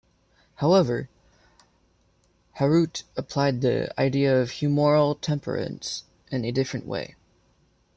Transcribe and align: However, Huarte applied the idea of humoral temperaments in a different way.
However, 0.55 1.09
Huarte 2.57 3.03
applied 3.15 3.61
the 3.61 3.93
idea 4.01 4.35
of 4.41 4.49
humoral 4.53 5.21
temperaments 5.21 6.05
in 6.31 6.43
a 6.43 6.51
different 6.51 6.87
way. 6.87 7.13